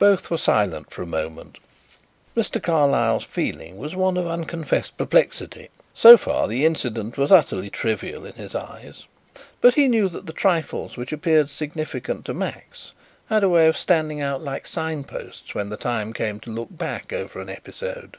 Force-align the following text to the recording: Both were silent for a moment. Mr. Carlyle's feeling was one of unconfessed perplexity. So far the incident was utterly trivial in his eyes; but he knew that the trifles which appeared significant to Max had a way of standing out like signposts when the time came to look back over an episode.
Both 0.00 0.28
were 0.28 0.38
silent 0.38 0.90
for 0.90 1.02
a 1.02 1.06
moment. 1.06 1.60
Mr. 2.36 2.60
Carlyle's 2.60 3.22
feeling 3.22 3.78
was 3.78 3.94
one 3.94 4.16
of 4.16 4.26
unconfessed 4.26 4.96
perplexity. 4.96 5.68
So 5.94 6.16
far 6.16 6.48
the 6.48 6.64
incident 6.66 7.16
was 7.16 7.30
utterly 7.30 7.70
trivial 7.70 8.26
in 8.26 8.32
his 8.32 8.56
eyes; 8.56 9.04
but 9.60 9.74
he 9.74 9.86
knew 9.86 10.08
that 10.08 10.26
the 10.26 10.32
trifles 10.32 10.96
which 10.96 11.12
appeared 11.12 11.48
significant 11.48 12.24
to 12.24 12.34
Max 12.34 12.90
had 13.28 13.44
a 13.44 13.48
way 13.48 13.68
of 13.68 13.76
standing 13.76 14.20
out 14.20 14.42
like 14.42 14.66
signposts 14.66 15.54
when 15.54 15.68
the 15.68 15.76
time 15.76 16.12
came 16.12 16.40
to 16.40 16.50
look 16.50 16.76
back 16.76 17.12
over 17.12 17.38
an 17.38 17.48
episode. 17.48 18.16